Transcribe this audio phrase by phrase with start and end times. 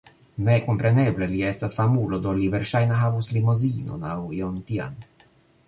[0.45, 0.53] Ne...
[0.67, 5.01] kompreneble, li estas famulo do li verŝajne havus limozinon aŭ ion tian